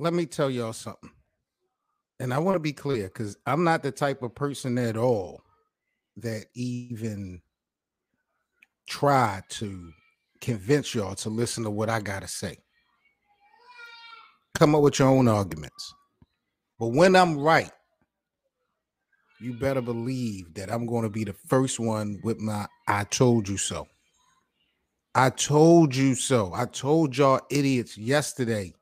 [0.00, 1.10] let me tell y'all something.
[2.18, 5.42] And I want to be clear because I'm not the type of person at all
[6.16, 7.40] that even
[8.88, 9.92] try to
[10.40, 12.58] convince y'all to listen to what I got to say.
[14.58, 15.94] Come up with your own arguments.
[16.78, 17.70] But when I'm right,
[19.40, 23.48] you better believe that I'm going to be the first one with my I told
[23.48, 23.86] you so.
[25.14, 26.52] I told you so.
[26.54, 28.74] I told y'all idiots yesterday.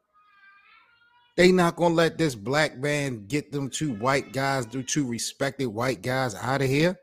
[1.38, 5.66] They not gonna let this black man get them two white guys, do two respected
[5.66, 6.98] white guys out of here.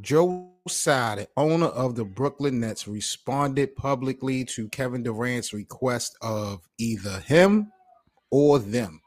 [0.00, 7.20] Joe the owner of the Brooklyn Nets, responded publicly to Kevin Durant's request of either
[7.20, 7.70] him
[8.32, 9.00] or them.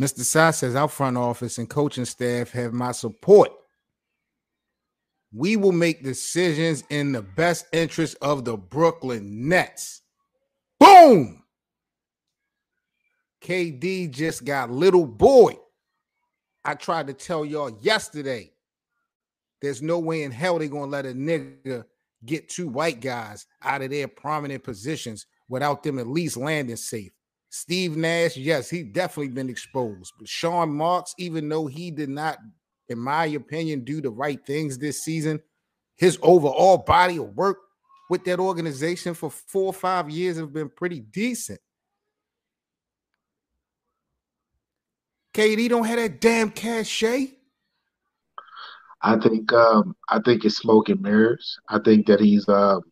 [0.00, 0.20] Mr.
[0.20, 3.50] Tsai says our front office and coaching staff have my support.
[5.34, 10.02] We will make decisions in the best interest of the Brooklyn Nets.
[10.78, 11.42] Boom!
[13.42, 15.56] KD just got little boy.
[16.64, 18.52] I tried to tell y'all yesterday.
[19.60, 21.84] There's no way in hell they're gonna let a nigga
[22.24, 27.12] get two white guys out of their prominent positions without them at least landing safe.
[27.50, 30.12] Steve Nash, yes, he definitely been exposed.
[30.18, 32.38] But Sean Marks, even though he did not,
[32.88, 35.40] in my opinion, do the right things this season,
[35.96, 37.58] his overall body of work
[38.10, 41.60] with that organization for four or five years have been pretty decent.
[45.32, 47.32] KD don't have that damn cachet.
[49.02, 51.58] I think um, I think it's smoke and mirrors.
[51.68, 52.82] I think that he's um,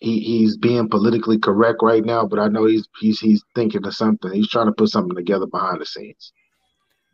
[0.00, 3.94] he, he's being politically correct right now, but I know he's he's he's thinking of
[3.94, 4.32] something.
[4.32, 6.32] He's trying to put something together behind the scenes.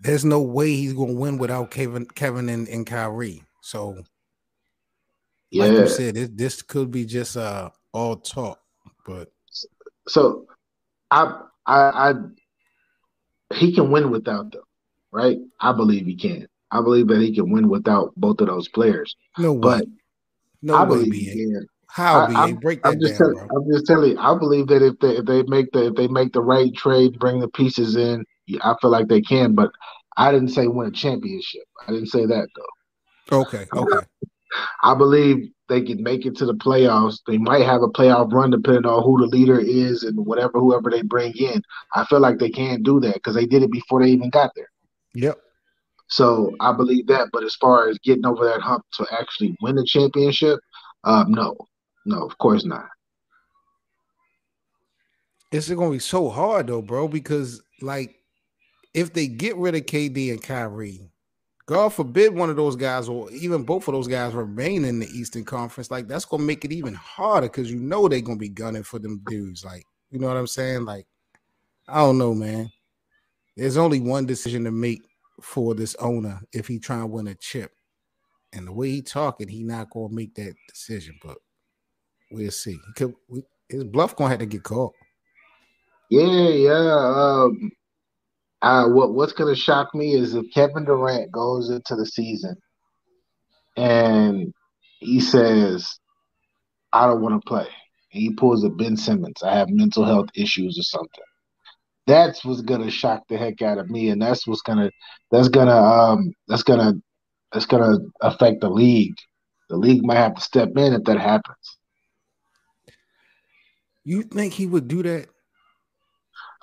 [0.03, 3.43] There's no way he's gonna win without Kevin Kevin and, and Kyrie.
[3.61, 4.03] So
[5.51, 5.65] yeah.
[5.65, 8.61] like you said, this, this could be just uh all talk,
[9.07, 9.31] but
[10.09, 10.47] so
[11.11, 12.15] I I I
[13.55, 14.63] he can win without them,
[15.13, 15.39] right?
[15.61, 16.49] I believe he can.
[16.73, 19.15] I believe that he can win without both of those players.
[19.39, 19.61] No way.
[19.61, 19.85] But
[20.63, 21.67] no I way, believe he can.
[21.87, 24.19] How I, am break that I'm just down, tell, I'm just telling you.
[24.19, 27.19] I believe that if they if they make the if they make the right trade,
[27.19, 28.25] bring the pieces in,
[28.63, 29.55] I feel like they can.
[29.55, 29.71] But
[30.17, 31.63] I didn't say win a championship.
[31.87, 33.39] I didn't say that though.
[33.41, 33.67] Okay.
[33.73, 34.07] Okay.
[34.83, 37.21] I believe they can make it to the playoffs.
[37.27, 40.91] They might have a playoff run depending on who the leader is and whatever whoever
[40.91, 41.63] they bring in.
[41.95, 44.51] I feel like they can't do that because they did it before they even got
[44.55, 44.69] there.
[45.15, 45.39] Yep.
[46.09, 47.31] So I believe that.
[47.33, 50.61] But as far as getting over that hump to actually win the championship,
[51.05, 51.57] um, no.
[52.05, 52.89] No, of course not.
[55.51, 58.17] It's gonna be so hard though, bro, because like
[58.95, 61.11] if they get rid of KD and Kyrie,
[61.67, 65.07] God forbid one of those guys or even both of those guys remain in the
[65.07, 68.49] Eastern Conference, like that's gonna make it even harder because you know they're gonna be
[68.49, 69.65] gunning for them dudes.
[69.65, 70.85] Like, you know what I'm saying?
[70.85, 71.07] Like,
[71.89, 72.71] I don't know, man.
[73.57, 75.03] There's only one decision to make
[75.41, 77.73] for this owner if he try and win a chip.
[78.53, 81.19] And the way he talking, he not gonna make that decision.
[81.23, 81.39] But
[82.33, 82.79] We'll see.
[82.97, 84.95] Could, we, his bluff gonna have to get caught.
[86.09, 87.45] Yeah, yeah.
[87.45, 87.71] Um,
[88.63, 92.57] uh, what what's gonna shock me is if Kevin Durant goes into the season
[93.77, 94.53] and
[95.01, 95.99] he says,
[96.93, 97.67] "I don't want to play,"
[98.13, 101.25] and he pulls a Ben Simmons, "I have mental health issues" or something.
[102.07, 104.91] That's what's gonna shock the heck out of me, and that's what's gonna
[105.31, 106.95] that's gonna um that's gonna
[107.53, 109.17] that's gonna affect the league.
[109.71, 111.79] The league might have to step in if that happens.
[114.05, 115.29] You think he would do that?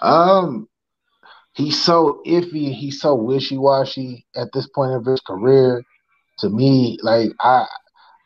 [0.01, 0.67] Um,
[1.59, 2.73] he's so iffy.
[2.73, 5.83] He's so wishy washy at this point of his career.
[6.39, 7.65] To me, like I,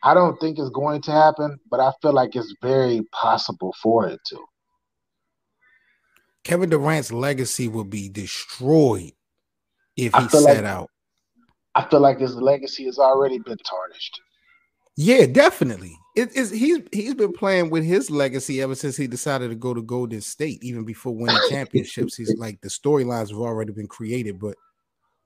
[0.04, 4.06] I don't think it's going to happen, but I feel like it's very possible for
[4.06, 4.38] it to.
[6.44, 9.14] Kevin Durant's legacy will be destroyed
[9.96, 10.90] if he set like, out.
[11.74, 14.20] I feel like his legacy has already been tarnished.
[14.96, 15.98] Yeah, definitely.
[16.16, 19.74] It is he's he's been playing with his legacy ever since he decided to go
[19.74, 22.16] to Golden State, even before winning championships.
[22.16, 24.56] He's like the storylines have already been created, but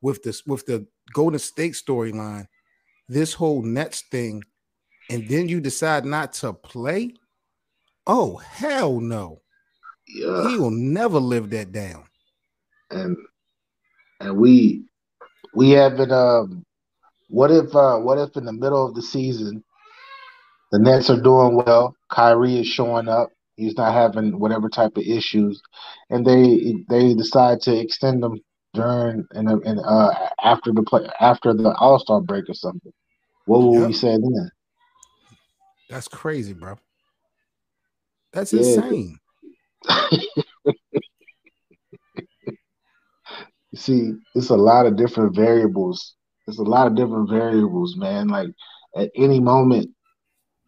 [0.01, 2.47] with this with the Golden State storyline,
[3.09, 4.43] this whole Nets thing,
[5.11, 7.13] and then you decide not to play.
[8.07, 9.43] Oh hell no!
[10.09, 10.49] Yeah.
[10.49, 12.05] He will never live that down.
[12.91, 13.15] And
[14.21, 14.85] and we
[15.55, 16.65] we haven't um
[17.29, 19.63] what if uh what if in the middle of the season
[20.71, 25.05] the Nets are doing well, Kyrie is showing up, he's not having whatever type of
[25.05, 25.63] issues,
[26.11, 28.39] and they they decide to extend them
[28.75, 30.11] during and and uh
[30.43, 32.93] after the play after the All Star break or something.
[33.47, 33.87] What will yep.
[33.89, 34.51] we say then?
[35.89, 36.79] That's crazy, bro.
[38.33, 38.61] That's yeah.
[38.61, 39.19] insane.
[43.75, 46.15] See, it's a lot of different variables.
[46.49, 48.29] There's a lot of different variables, man.
[48.29, 48.49] Like
[48.97, 49.91] at any moment,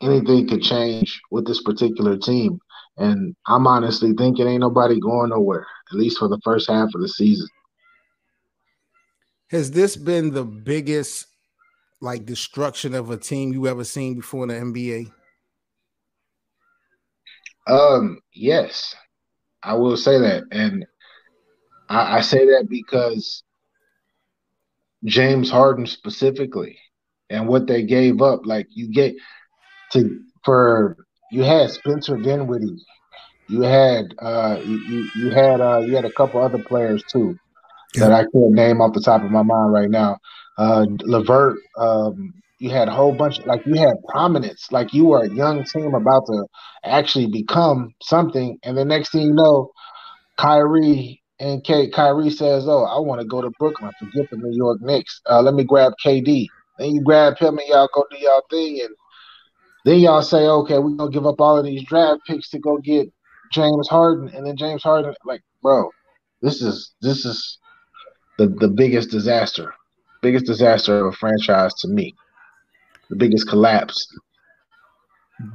[0.02, 2.60] anything could change with this particular team.
[2.98, 7.00] And I'm honestly thinking ain't nobody going nowhere, at least for the first half of
[7.00, 7.48] the season.
[9.50, 11.26] Has this been the biggest
[12.02, 15.10] like destruction of a team you ever seen before in the NBA?
[17.66, 18.94] Um, yes,
[19.62, 20.84] I will say that, and
[21.88, 23.44] I, I say that because
[25.04, 26.78] James Harden specifically,
[27.28, 28.44] and what they gave up.
[28.44, 29.14] Like you get
[29.92, 30.96] to for
[31.30, 32.84] you had Spencer Dinwiddie,
[33.48, 37.36] you had uh you you had uh you had a couple other players too
[37.94, 38.08] yeah.
[38.08, 40.18] that I can't name off the top of my mind right now.
[40.58, 45.24] Uh LeVert, um, you had a whole bunch like you had prominence, like you were
[45.24, 46.44] a young team about to
[46.84, 49.70] actually become something, and the next thing you know,
[50.36, 53.90] Kyrie and K Kyrie says, "Oh, I want to go to Brooklyn.
[53.98, 55.20] Forget the New York Knicks.
[55.28, 56.46] Uh, let me grab KD."
[56.78, 58.94] Then you grab him and y'all go do y'all thing, and
[59.84, 62.78] then y'all say, "Okay, we're gonna give up all of these draft picks to go
[62.78, 63.10] get
[63.52, 65.90] James Harden," and then James Harden, like, bro,
[66.42, 67.58] this is this is
[68.38, 69.74] the the biggest disaster,
[70.22, 72.14] biggest disaster of a franchise to me,
[73.08, 74.06] the biggest collapse.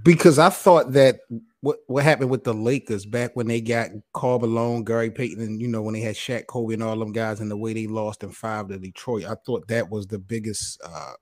[0.04, 1.20] Because I thought that
[1.62, 5.60] what what happened with the Lakers back when they got Karl Malone, Gary Payton, and
[5.62, 7.88] you know when they had Shaq, Kobe, and all them guys, and the way they
[7.88, 11.14] lost in five to Detroit, I thought that was the biggest, uh,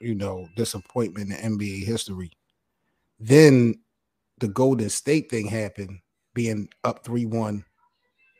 [0.00, 2.30] you know, disappointment in NBA history.
[3.18, 3.80] Then
[4.38, 6.00] the Golden State thing happened,
[6.34, 7.64] being up 3 1,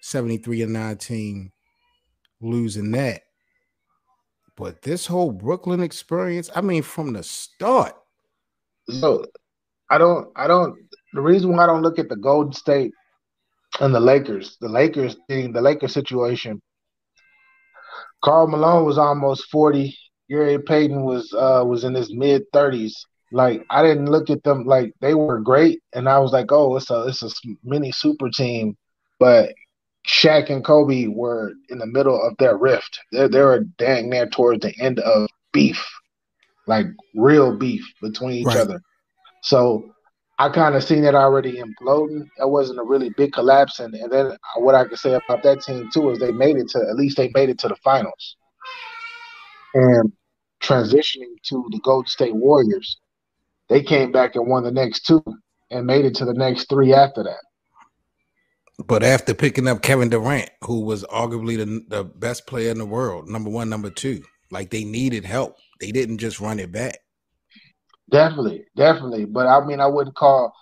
[0.02, 1.52] 73 and 19,
[2.40, 3.22] losing that.
[4.56, 7.94] But this whole Brooklyn experience, I mean, from the start.
[8.90, 9.24] So
[9.90, 10.76] I don't, I don't,
[11.12, 12.92] the reason why I don't look at the Golden State
[13.80, 16.60] and the Lakers, the Lakers thing, the Lakers situation,
[18.22, 19.96] Karl Malone was almost 40.
[20.28, 22.92] Gary Payton was uh was in his mid 30s.
[23.32, 26.76] Like I didn't look at them like they were great, and I was like, oh,
[26.76, 27.30] it's a it's a
[27.64, 28.76] mini super team.
[29.18, 29.54] But
[30.06, 32.98] Shaq and Kobe were in the middle of their rift.
[33.12, 35.86] They they were dang near towards the end of beef,
[36.66, 38.58] like real beef between each right.
[38.58, 38.80] other.
[39.42, 39.92] So
[40.38, 42.28] I kind of seen it already imploding.
[42.38, 45.62] That wasn't a really big collapse, and, and then what I could say about that
[45.62, 48.36] team too is they made it to at least they made it to the finals.
[49.74, 50.12] And
[50.62, 52.98] transitioning to the Golden State Warriors,
[53.68, 55.22] they came back and won the next two
[55.70, 57.40] and made it to the next three after that.
[58.86, 62.86] But after picking up Kevin Durant, who was arguably the, the best player in the
[62.86, 65.56] world, number one, number two, like they needed help.
[65.80, 66.98] They didn't just run it back.
[68.10, 69.24] Definitely, definitely.
[69.24, 70.52] But I mean, I wouldn't call.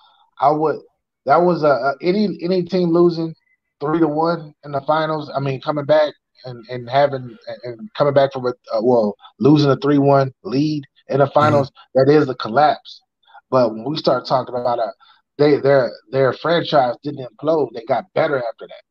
[0.40, 0.81] I would.
[1.26, 3.34] That was a, a any any team losing
[3.81, 5.31] three to one in the finals.
[5.34, 6.12] I mean, coming back
[6.44, 10.84] and, and having and coming back from a uh, well losing a three one lead
[11.08, 12.10] in the finals, mm-hmm.
[12.10, 13.02] that is a collapse.
[13.50, 14.93] But when we start talking about a
[15.38, 18.82] they their their franchise didn't implode, they got better after that.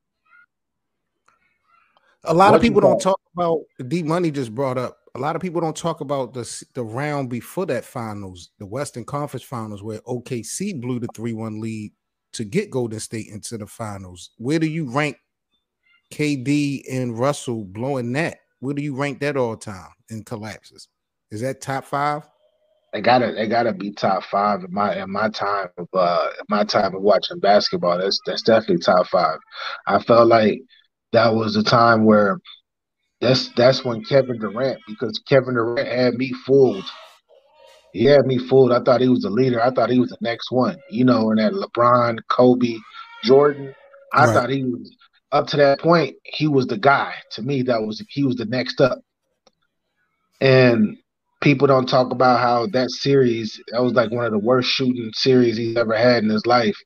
[2.25, 4.97] A lot what of people don't talk about D Money just brought up.
[5.15, 9.05] A lot of people don't talk about the the round before that finals, the Western
[9.05, 11.93] Conference Finals, where OKC blew the three one lead
[12.33, 14.31] to get Golden State into the finals.
[14.37, 15.17] Where do you rank
[16.13, 18.39] KD and Russell blowing that?
[18.59, 20.89] Where do you rank that all time in collapses?
[21.31, 22.23] Is that top five?
[22.91, 26.65] They gotta they gotta be top five in my in my time of uh my
[26.65, 27.99] time of watching basketball.
[27.99, 29.39] That's that's definitely top five.
[29.87, 30.59] I felt like
[31.13, 32.37] that was a time where
[33.25, 36.85] that's that's when Kevin Durant because Kevin Durant had me fooled.
[37.91, 38.71] He had me fooled.
[38.71, 39.63] I thought he was the leader.
[39.63, 40.77] I thought he was the next one.
[40.89, 42.75] You know, and that LeBron, Kobe,
[43.23, 43.73] Jordan.
[44.13, 44.33] I right.
[44.33, 44.95] thought he was
[45.31, 46.15] up to that point.
[46.23, 47.15] He was the guy.
[47.31, 48.99] To me, that was he was the next up.
[50.39, 50.97] And
[51.41, 55.11] people don't talk about how that series that was like one of the worst shooting
[55.13, 56.77] series he's ever had in his life.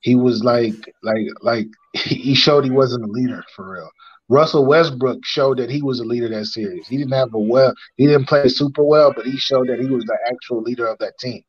[0.00, 3.90] He was like like like he showed he wasn't a leader for real.
[4.28, 6.88] Russell Westbrook showed that he was a leader that series.
[6.88, 9.86] He didn't have a well, he didn't play super well, but he showed that he
[9.86, 11.42] was the actual leader of that team.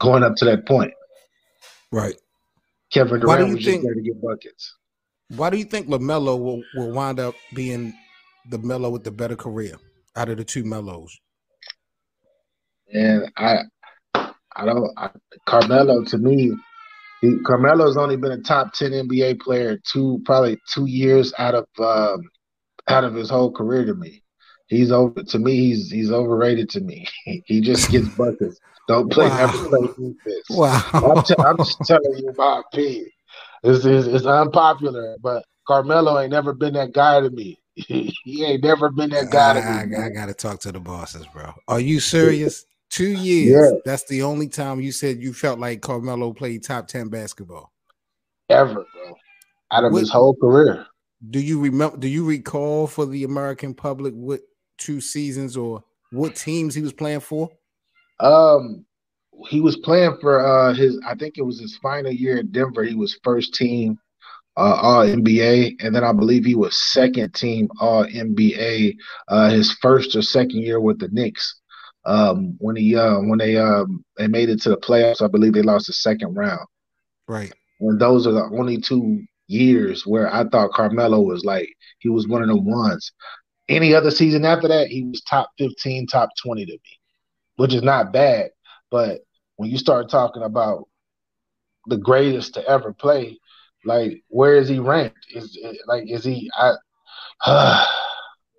[0.00, 0.92] Going up to that point.
[1.90, 2.14] Right.
[2.92, 4.74] Kevin Durant was think, just there to get buckets.
[5.28, 7.92] Why do you think LaMelo will, will wind up being
[8.50, 9.78] the Melo with the better career?
[10.16, 11.10] out of the two Melos?
[12.92, 13.58] And I,
[14.14, 14.90] I don't.
[14.96, 15.10] I,
[15.46, 16.52] Carmelo to me,
[17.20, 21.66] he, Carmelo's only been a top ten NBA player two probably two years out of
[21.78, 22.22] um,
[22.88, 23.84] out of his whole career.
[23.86, 24.22] To me,
[24.66, 25.22] he's over.
[25.22, 26.70] To me, he's he's overrated.
[26.70, 27.06] To me,
[27.46, 28.58] he just gets buckets.
[28.86, 29.38] Don't play wow.
[29.38, 30.46] never play defense.
[30.50, 30.82] Wow.
[30.92, 33.08] I'm, t- I'm just telling you my opinion.
[33.62, 37.58] It's, it's, it's unpopular, but Carmelo ain't never been that guy to me.
[37.74, 39.96] he ain't never been that guy I, to me.
[39.96, 41.54] I, I got to talk to the bosses, bro.
[41.66, 42.66] Are you serious?
[42.94, 43.72] Two years.
[43.72, 43.78] Yeah.
[43.84, 47.72] That's the only time you said you felt like Carmelo played top 10 basketball.
[48.48, 49.14] Ever, bro.
[49.72, 50.86] Out of what, his whole career.
[51.28, 54.42] Do you remember do you recall for the American public what
[54.78, 55.82] two seasons or
[56.12, 57.50] what teams he was playing for?
[58.20, 58.84] Um
[59.48, 62.84] he was playing for uh his I think it was his final year at Denver.
[62.84, 63.98] He was first team
[64.56, 68.96] uh, all NBA, and then I believe he was second team all NBA
[69.26, 71.60] uh, his first or second year with the Knicks.
[72.06, 75.54] Um, when he uh, when they um, they made it to the playoffs, I believe
[75.54, 76.66] they lost the second round.
[77.26, 77.52] Right.
[77.80, 81.68] And those are the only two years where I thought Carmelo was like
[81.98, 83.12] he was one of the ones.
[83.68, 86.98] Any other season after that, he was top fifteen, top twenty to me,
[87.56, 88.50] which is not bad.
[88.90, 89.20] But
[89.56, 90.88] when you start talking about
[91.86, 93.38] the greatest to ever play,
[93.84, 95.26] like, where is he ranked?
[95.34, 96.50] Is like, is he?
[96.56, 96.72] I,
[97.46, 97.86] uh,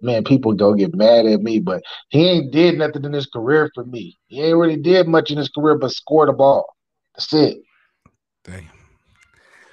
[0.06, 3.70] man, people go get mad at me, but he ain't did nothing in his career
[3.74, 4.18] for me.
[4.28, 6.76] He ain't really did much in his career, but score the ball.
[7.16, 7.58] That's it.
[8.44, 8.70] Damn.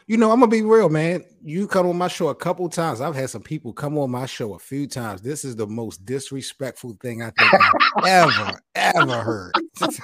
[0.07, 1.25] You know, I'm gonna be real, man.
[1.43, 3.01] You come on my show a couple times.
[3.01, 5.23] I've had some people come on my show a few times.
[5.23, 9.53] This is the most disrespectful thing I think I've ever, ever heard.
[9.81, 9.97] like,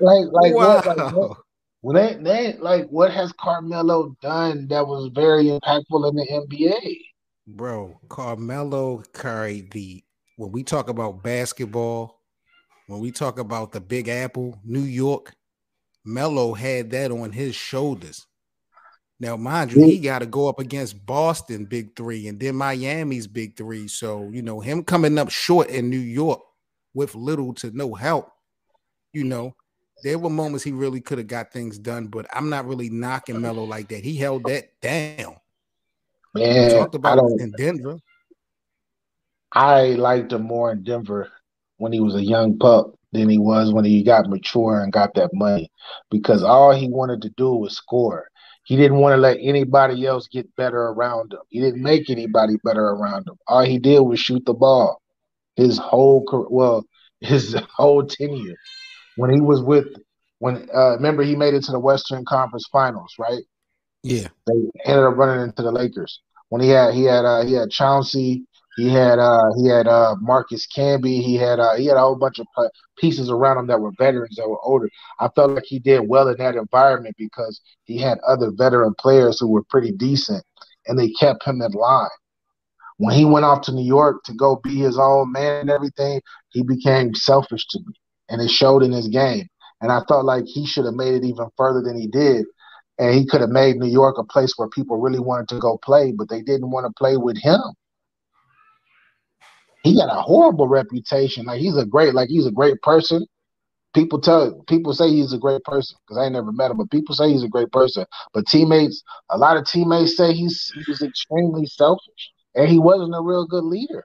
[0.00, 0.76] like, wow.
[0.76, 1.36] What, like what,
[1.82, 7.00] well, they, they like what has Carmelo done that was very impactful in the NBA?
[7.46, 10.02] Bro, Carmelo carried the
[10.36, 12.20] when we talk about basketball,
[12.88, 15.34] when we talk about the Big Apple, New York,
[16.04, 18.26] Melo had that on his shoulders.
[19.18, 23.26] Now, mind you, he got to go up against Boston Big Three and then Miami's
[23.26, 23.88] Big Three.
[23.88, 26.40] So, you know, him coming up short in New York
[26.92, 28.30] with little to no help,
[29.12, 29.54] you know,
[30.02, 33.40] there were moments he really could have got things done, but I'm not really knocking
[33.40, 34.04] Melo like that.
[34.04, 35.36] He held that down.
[36.38, 37.98] Man, talked about it in Denver.
[39.52, 41.30] I liked him more in Denver
[41.78, 45.14] when he was a young pup than he was when he got mature and got
[45.14, 45.70] that money
[46.10, 48.28] because all he wanted to do was score.
[48.64, 51.38] He didn't want to let anybody else get better around him.
[51.48, 53.36] He didn't make anybody better around him.
[53.46, 55.00] All he did was shoot the ball.
[55.54, 56.84] His whole career, well,
[57.20, 58.56] his whole tenure
[59.16, 59.86] when he was with
[60.38, 63.42] when uh remember he made it to the Western Conference Finals, right?
[64.02, 64.28] Yeah.
[64.46, 66.20] They ended up running into the Lakers.
[66.48, 68.44] When he had he had uh he had Chauncey,
[68.76, 72.16] he had uh he had uh Marcus Camby, he had uh he had a whole
[72.16, 72.46] bunch of
[72.98, 74.88] pieces around him that were veterans that were older.
[75.18, 79.40] I felt like he did well in that environment because he had other veteran players
[79.40, 80.44] who were pretty decent
[80.86, 82.08] and they kept him in line.
[82.98, 86.20] When he went off to New York to go be his own man and everything,
[86.50, 87.94] he became selfish to me
[88.28, 89.48] and it showed in his game.
[89.80, 92.46] And I felt like he should have made it even further than he did.
[92.98, 95.78] And he could have made New York a place where people really wanted to go
[95.78, 97.60] play, but they didn't want to play with him.
[99.82, 101.44] He got a horrible reputation.
[101.44, 103.26] Like he's a great, like he's a great person.
[103.94, 106.90] People tell people say he's a great person because I ain't never met him, but
[106.90, 108.04] people say he's a great person.
[108.34, 113.22] But teammates, a lot of teammates say he's he's extremely selfish and he wasn't a
[113.22, 114.04] real good leader.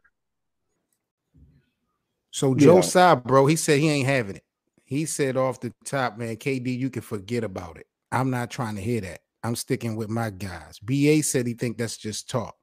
[2.31, 2.81] So Joe yeah.
[2.81, 4.43] Tsai, bro, he said he ain't having it.
[4.85, 7.87] He said off the top, man, KD, you can forget about it.
[8.11, 9.21] I'm not trying to hear that.
[9.43, 10.79] I'm sticking with my guys.
[10.79, 12.55] BA said he think that's just talk,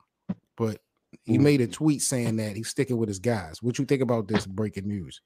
[0.57, 0.79] but
[1.25, 1.43] he mm-hmm.
[1.43, 3.63] made a tweet saying that he's sticking with his guys.
[3.63, 5.21] What you think about this breaking news?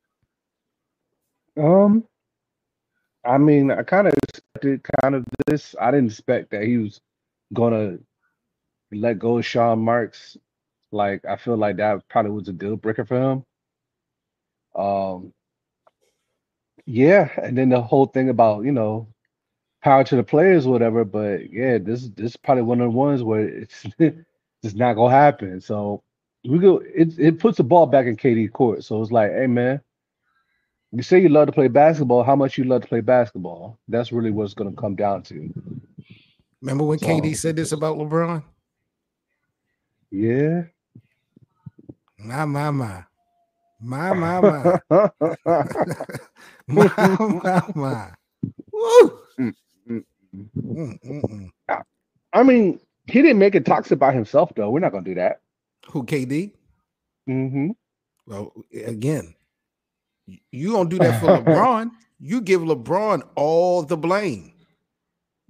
[1.56, 2.04] Um,
[3.24, 5.74] I mean, I kind of expected kind of this.
[5.80, 7.00] I didn't expect that he was
[7.52, 7.98] gonna
[8.90, 10.36] let go of Sean Marks.
[10.90, 13.44] Like, I feel like that probably was a deal breaker for him.
[14.74, 15.32] Um,
[16.86, 19.08] yeah, and then the whole thing about you know
[19.82, 21.04] power to the players, whatever.
[21.04, 23.86] But yeah, this this is probably one of the ones where it's
[24.62, 25.60] just not gonna happen.
[25.60, 26.02] So
[26.44, 26.78] we go.
[26.78, 28.84] It it puts the ball back in KD court.
[28.84, 29.80] So it's like, hey man,
[30.92, 32.22] you say you love to play basketball.
[32.22, 33.78] How much you love to play basketball?
[33.88, 35.52] That's really what's gonna come down to.
[36.60, 38.42] Remember when so, KD said this about LeBron?
[40.10, 40.64] Yeah.
[42.18, 43.04] My my my.
[43.84, 44.80] My, my, my.
[46.68, 48.10] my, my, my.
[48.72, 49.21] Woo!
[50.34, 51.82] Mm, mm, mm.
[52.32, 54.70] I mean, he didn't make it toxic by himself, though.
[54.70, 55.40] We're not going to do that.
[55.90, 56.52] Who, KD?
[57.28, 57.70] Mm-hmm.
[58.26, 59.34] Well, again,
[60.50, 61.90] you don't do that for LeBron.
[62.24, 64.52] You give LeBron all the blame.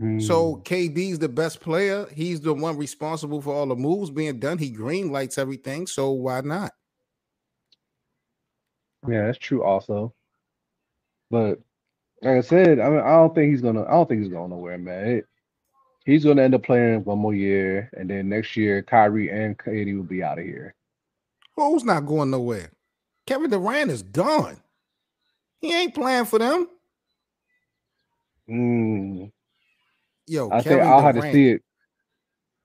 [0.01, 0.23] Mm.
[0.23, 2.07] So KD's the best player.
[2.15, 4.57] He's the one responsible for all the moves being done.
[4.57, 5.87] He green lights everything.
[5.87, 6.73] So why not?
[9.07, 10.15] Yeah, that's true also.
[11.31, 11.61] But
[12.23, 13.85] Like I said, I mean, I don't think he's gonna.
[13.85, 15.07] I don't think he's going nowhere, man.
[15.09, 15.27] It,
[16.05, 19.97] he's gonna end up playing one more year, and then next year, Kyrie and KD
[19.97, 20.75] will be out of here.
[21.57, 22.71] Who's not going nowhere?
[23.27, 24.57] Kevin Durant is gone.
[25.61, 26.69] He ain't playing for them.
[28.49, 29.31] Mm,
[30.27, 31.63] Yo, I Kevin think I'll have to see it.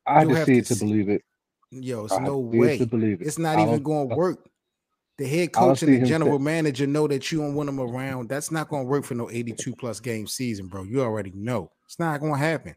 [0.06, 1.22] I have to see to it to see- believe it.
[1.70, 2.78] Yo, it's I no it way.
[2.78, 3.28] to believe it.
[3.28, 4.48] It's not I even going to work.
[5.18, 8.30] The head coach and the general manager know that you don't want them around.
[8.30, 10.84] That's not going to work for no 82 plus game season, bro.
[10.84, 11.72] You already know.
[11.86, 12.76] It's not going to happen.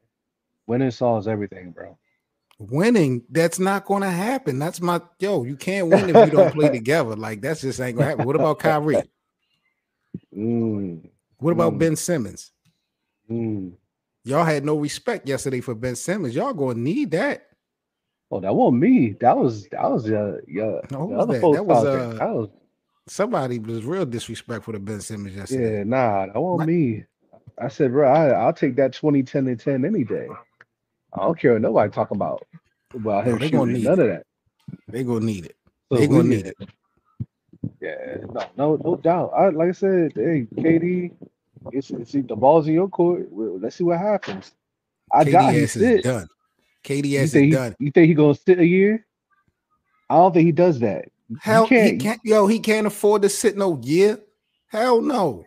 [0.66, 1.99] Winning solves everything, bro.
[2.59, 4.59] Winning, that's not going to happen.
[4.59, 5.44] That's my yo.
[5.44, 7.14] You can't win if you don't play together.
[7.16, 8.26] Like that's just ain't going to happen.
[8.26, 9.02] What about Kyrie?
[10.37, 11.78] Mm, What about Mm.
[11.78, 12.52] Ben Simmons?
[13.30, 13.73] mm.
[14.25, 16.35] Y'all had no respect yesterday for Ben Simmons.
[16.35, 17.47] Y'all going to need that.
[18.30, 19.16] Oh, that wasn't me.
[19.20, 20.80] That was that was uh yeah.
[20.90, 21.40] No, the was other that?
[21.40, 22.49] folks That was, uh, that was
[23.08, 25.78] Somebody was real disrespectful to Ben Simmons yesterday.
[25.78, 25.84] yeah.
[25.84, 27.04] Nah, that wasn't My- me.
[27.58, 30.28] I said, bro, I, I'll take that 20, 10, and 10 any day.
[31.12, 32.46] I don't care what nobody talking about
[32.94, 34.22] about No, him they gonna need None of that.
[34.88, 35.56] They gonna need it.
[35.92, 36.56] So They gonna need it.
[37.80, 39.32] Yeah, no, no, no doubt.
[39.37, 41.12] I like I said, hey, KD,
[41.72, 43.28] it's, it's the ball's in your court.
[43.32, 44.52] Let's see what happens.
[45.12, 46.04] I doubt he KDS is sit.
[46.04, 46.28] done.
[46.84, 47.76] KDS You is he, done.
[47.78, 49.06] you think he gonna sit a year?
[50.08, 51.06] I don't think he does that.
[51.40, 52.20] Hell, he can't- can't.
[52.25, 54.18] Yo, he can't afford to sit no year.
[54.68, 55.44] Hell no.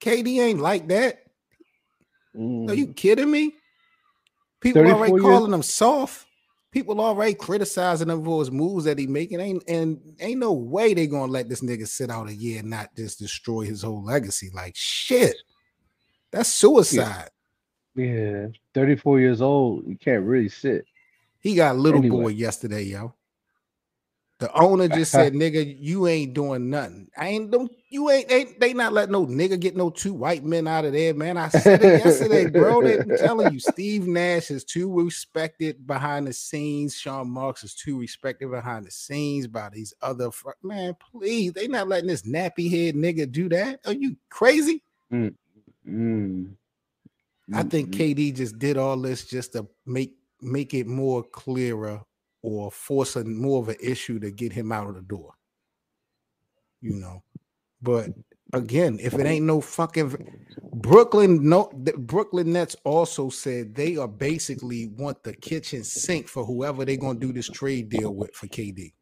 [0.00, 1.22] KD ain't like that.
[2.36, 2.70] Mm.
[2.70, 3.54] Are you kidding me?
[4.60, 6.26] People already years- calling him soft.
[6.70, 9.40] People already criticizing him for his moves that he making.
[9.40, 12.68] Ain't and ain't no way they gonna let this nigga sit out a year and
[12.68, 14.50] not just destroy his whole legacy.
[14.52, 15.34] Like shit.
[16.32, 17.30] That's suicide.
[17.96, 19.86] Yeah, 34 years old.
[19.86, 20.84] You can't really sit.
[21.40, 22.22] He got little Anyway.
[22.22, 23.14] boy yesterday, yo.
[24.38, 27.08] The owner just said, "Nigga, you ain't doing nothing.
[27.16, 30.44] I ain't don't you ain't they, they not letting no nigga get no two white
[30.44, 31.38] men out of there, man.
[31.38, 32.82] I said it yesterday, bro.
[32.82, 36.94] They, I'm telling you, Steve Nash is too respected behind the scenes.
[36.94, 40.94] Sean Marks is too respected behind the scenes by these other fr- man.
[41.12, 43.80] Please, they not letting this nappy head nigga do that.
[43.86, 44.82] Are you crazy?
[45.10, 45.34] Mm.
[47.52, 52.02] I think Mm, KD just did all this just to make make it more clearer
[52.42, 55.32] or force a more of an issue to get him out of the door.
[56.80, 57.22] You know,
[57.82, 58.10] but
[58.52, 60.16] again, if it ain't no fucking
[60.72, 66.44] Brooklyn, no, the Brooklyn Nets also said they are basically want the kitchen sink for
[66.44, 68.92] whoever they're gonna do this trade deal with for KD.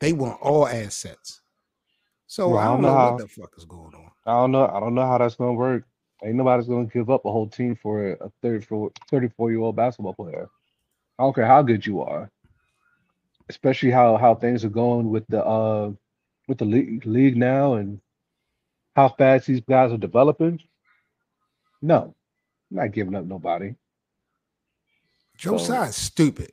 [0.00, 1.40] They want all assets.
[2.26, 4.10] So Well, I don't know what the fuck is going on.
[4.26, 4.66] I don't know.
[4.66, 5.84] I don't know how that's gonna work.
[6.24, 10.14] Ain't nobody's gonna give up a whole team for a 34, 34 year old basketball
[10.14, 10.48] player.
[11.18, 12.30] I don't care how good you are,
[13.48, 15.92] especially how how things are going with the uh
[16.48, 18.00] with the league, league now and
[18.94, 20.60] how fast these guys are developing.
[21.80, 22.14] No,
[22.70, 23.74] I'm not giving up nobody.
[25.36, 26.52] Joe So- stupid.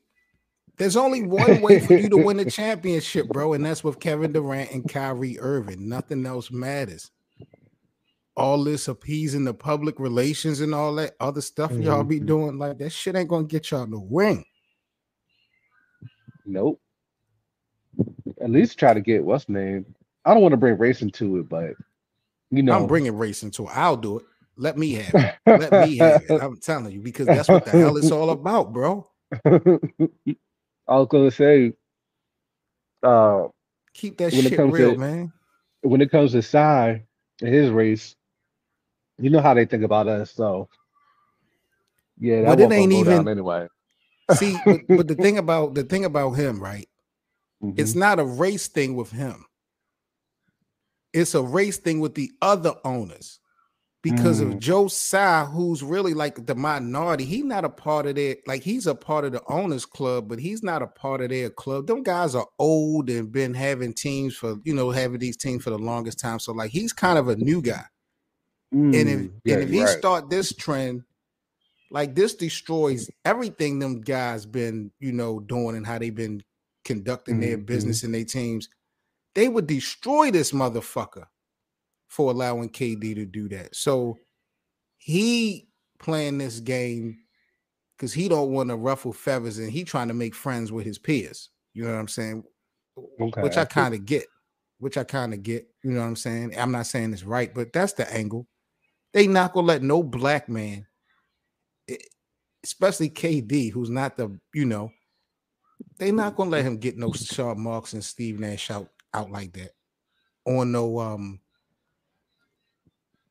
[0.78, 4.32] There's only one way for you to win the championship, bro, and that's with Kevin
[4.32, 5.90] Durant and Kyrie Irving.
[5.90, 7.12] Nothing else matters.
[8.36, 12.26] All this appeasing the public relations and all that other stuff y'all be Mhm.
[12.26, 14.46] doing, like that shit ain't gonna get y'all the ring.
[16.46, 16.80] Nope.
[18.42, 19.86] At least try to get what's name.
[20.26, 21.76] I don't want to bring race into it, but
[22.52, 23.72] you know, I'm bringing racing to it.
[23.78, 24.26] I'll do it.
[24.56, 25.36] Let me have it.
[25.46, 26.42] Let me have it.
[26.42, 29.08] I'm telling you because that's what the hell it's all about, bro.
[29.46, 31.74] I was gonna say,
[33.04, 33.48] uh,
[33.94, 35.34] Keep that shit real, to- man.
[35.82, 37.04] when it comes to Tsai
[37.42, 38.16] and his race,
[39.20, 40.32] you know how they think about us.
[40.32, 40.70] So,
[42.20, 43.68] yeah, that But it ain't even- anyway.
[44.36, 46.88] See, but, but the thing about the thing about him, right?
[47.76, 47.98] It's Mhm.
[47.98, 49.46] not a race thing with him.
[51.14, 53.40] It's a race thing with the other owners.
[54.02, 54.60] Because of Mm.
[54.60, 58.88] Joe Tsai, who's really like the minority, he's not a part of their like he's
[58.88, 61.88] a part of the owners club, but he's not a part of their club.
[61.88, 65.72] Them guys are old and been having teams for you know having these teams for
[65.72, 66.40] the longest time.
[66.40, 67.84] So like he's kind of a new guy.
[68.72, 69.88] And if Mm, yeah, and if he right.
[69.88, 71.04] start this trend,
[71.92, 76.44] like this destroys everything them guys been, you know, doing and how they've been
[76.86, 77.66] conducting their Mhm.
[77.66, 78.70] business and their teams.
[79.36, 81.28] They would destroy this motherfucker
[82.10, 83.76] for allowing KD to do that.
[83.76, 84.20] So
[84.98, 87.20] he playing this game
[87.98, 90.98] because he don't want to ruffle feathers and he trying to make friends with his
[90.98, 91.50] peers.
[91.74, 92.44] You know what I'm saying?
[92.98, 94.26] Okay, Which I kind of get.
[94.80, 95.68] Which I kind of get.
[95.84, 96.58] You know what I'm saying?
[96.58, 98.48] I'm not saying it's right, but that's the angle.
[99.14, 100.86] They not gonna let no black man,
[102.64, 104.92] especially KD, who's not the, you know,
[105.98, 109.54] they not gonna let him get no Sean Marks and Steve Nash out out like
[109.54, 109.72] that.
[110.46, 111.40] On no um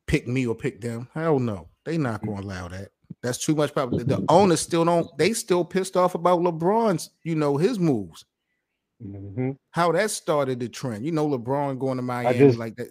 [0.07, 1.07] pick me or pick them.
[1.13, 2.89] Hell no, they not gonna allow that.
[3.21, 3.89] That's too much power.
[3.89, 5.07] The owners still don't.
[5.17, 8.25] They still pissed off about LeBron's, you know, his moves.
[9.03, 9.57] Mhm.
[9.71, 11.05] How that started the trend.
[11.05, 12.89] You know, LeBron going to Miami just- like that.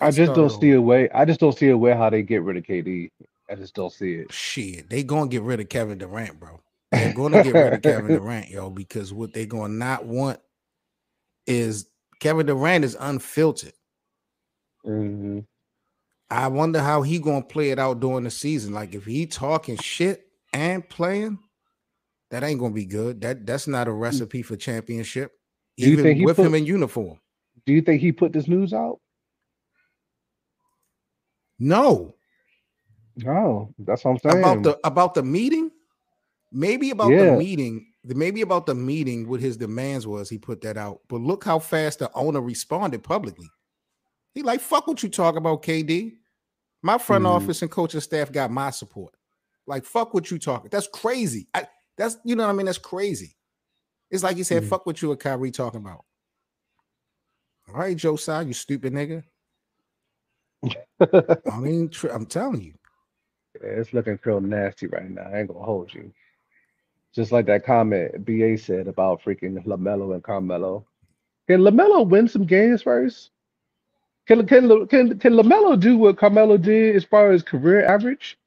[0.00, 1.08] I that just don't see a way.
[1.10, 3.10] I just don't see a way how they get rid of KD.
[3.50, 4.32] I just don't see it.
[4.32, 6.60] Shit, they gonna get rid of Kevin Durant, bro.
[6.92, 10.38] They're gonna get rid of Kevin Durant, yo, because what they gonna not want
[11.46, 11.88] is
[12.20, 13.72] Kevin Durant is unfiltered.
[14.86, 15.46] Mhm.
[16.30, 18.74] I wonder how he gonna play it out during the season.
[18.74, 21.38] Like if he talking shit and playing,
[22.30, 23.22] that ain't gonna be good.
[23.22, 25.32] That that's not a recipe for championship.
[25.78, 27.18] Do Even with put- him in uniform.
[27.64, 29.00] Do you think he put this news out?
[31.58, 32.14] No,
[33.16, 34.38] No, that's what I'm saying.
[34.44, 35.70] about the about the meeting.
[36.52, 37.92] Maybe about the meeting.
[38.04, 39.28] Maybe about the meeting.
[39.28, 41.00] What his demands was, he put that out.
[41.08, 43.48] But look how fast the owner responded publicly.
[44.34, 46.12] He like, fuck what you talk about, KD.
[46.80, 47.28] My front Mhm.
[47.30, 49.14] office and coaching staff got my support.
[49.66, 50.70] Like, fuck what you talking.
[50.70, 51.48] That's crazy.
[51.52, 51.66] I,
[51.96, 52.66] that's you know what I mean.
[52.66, 53.36] That's crazy.
[54.10, 54.68] It's like he said, Mhm.
[54.68, 56.04] fuck what you and Kyrie talking about.
[57.68, 59.24] All right, Joe Tsai, you stupid nigga.
[60.64, 62.74] I mean, I'm telling you.
[63.60, 65.22] it's looking real nasty right now.
[65.22, 66.12] I ain't gonna hold you.
[67.14, 70.84] Just like that comment BA said about freaking LaMelo and Carmelo.
[71.46, 73.30] Can LaMelo win some games first?
[74.26, 78.38] Can can can can LaMelo do what Carmelo did as far as career average?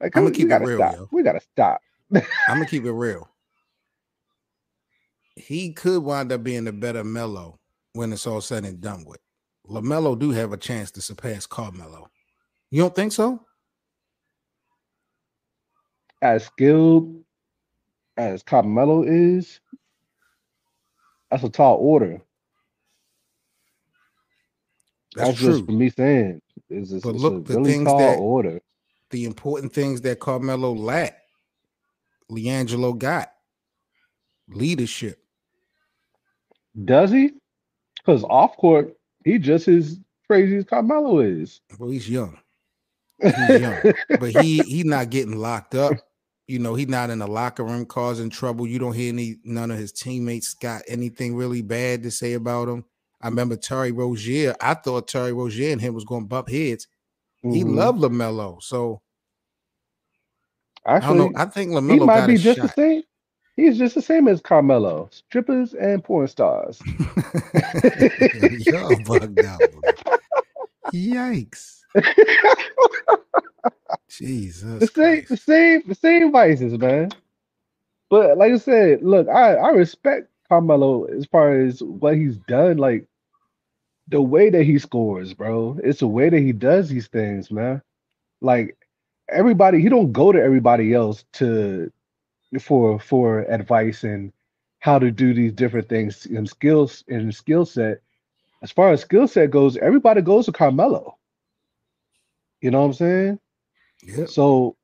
[0.00, 0.94] Like, I'ma keep it real, stop.
[0.94, 1.08] yo.
[1.12, 1.82] We gotta stop.
[2.14, 3.28] I'm gonna keep it real.
[5.36, 7.58] He could wind up being a better Melo
[7.92, 9.20] when it's all said and done with.
[9.68, 12.08] LaMelo do have a chance to surpass Carmelo.
[12.70, 13.40] You don't think so?
[16.22, 17.22] As skilled
[18.16, 19.60] as Carmelo is,
[21.30, 22.20] that's a tall order.
[25.14, 25.52] That's, That's, true.
[25.52, 26.40] just for me saying.
[26.70, 28.60] Is it's, But it's look, the really things tall that- order.
[29.10, 31.22] The important things that Carmelo lacked,
[32.30, 33.32] LiAngelo got
[34.50, 35.18] leadership.
[36.84, 37.30] Does he?
[37.96, 38.97] Because off court,
[39.32, 41.60] he just as crazy as Carmelo is.
[41.78, 42.38] Well, he's young,
[43.34, 43.84] He's young.
[44.16, 46.04] but he he not getting locked up.
[46.48, 48.66] You know, he's not in the locker room causing trouble.
[48.66, 52.68] You don't hear any none of his teammates got anything really bad to say about
[52.68, 52.84] him.
[53.22, 54.54] I remember Terry Rozier.
[54.60, 56.88] I thought Terry Rozier and him was going to bump heads.
[57.48, 57.74] He Mhm.
[57.76, 59.02] loved LaMelo, so
[61.00, 61.40] I Actually, don't know.
[61.42, 63.02] I think he LaMelo might be just the same.
[63.58, 65.10] He's just the same as Carmelo.
[65.12, 66.86] Strippers and porn stars.
[68.68, 69.74] Y'all bugged out.
[70.94, 71.80] Yikes!
[74.10, 77.10] Jesus, the same, the same, the same vices, man.
[78.10, 82.78] But like I said, look, I I respect Carmelo as far as what he's done.
[82.78, 83.06] Like
[84.08, 85.78] the way that he scores, bro.
[85.84, 87.82] It's the way that he does these things, man.
[88.42, 88.76] Like
[89.30, 91.92] everybody, he don't go to everybody else to
[92.60, 94.32] for for advice and
[94.80, 98.00] how to do these different things and skills and skill set.
[98.62, 101.16] As far as skill set goes, everybody goes to Carmelo.
[102.60, 103.40] You know what I'm saying?
[104.02, 104.26] Yeah.
[104.26, 104.76] So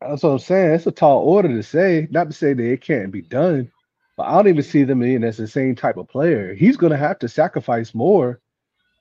[0.00, 0.74] that's what I'm saying.
[0.74, 3.70] It's a tall order to say, not to say that it can't be done,
[4.16, 6.54] but I don't even see them in as the same type of player.
[6.54, 8.40] He's gonna have to sacrifice more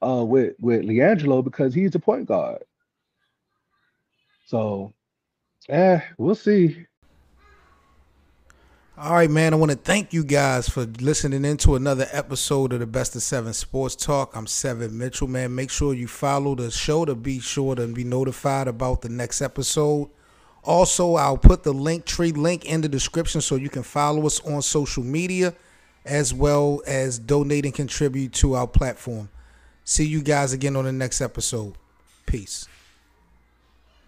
[0.02, 2.63] uh with with LiAngelo because he's a point guard.
[4.48, 4.94] So
[5.70, 6.86] eh, we'll see.
[8.99, 9.53] All right, man.
[9.53, 13.21] I want to thank you guys for listening into another episode of the Best of
[13.21, 14.36] Seven Sports Talk.
[14.36, 15.53] I'm Seven Mitchell, man.
[15.53, 19.43] Make sure you follow the show to be sure to be notified about the next
[19.43, 20.10] episode.
[20.63, 24.39] Also, I'll put the link tree link in the description so you can follow us
[24.39, 25.53] on social media
[26.03, 29.29] as well as donate and contribute to our platform.
[29.83, 31.75] See you guys again on the next episode.
[32.25, 32.67] Peace.